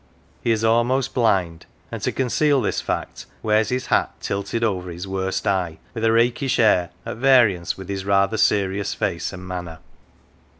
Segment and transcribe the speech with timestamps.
[0.41, 5.07] He is almost blind, and to conceal this fact, wears his hat tilted over his
[5.07, 9.77] worst eye, with a rakish air at variance with his rather serious face and manner.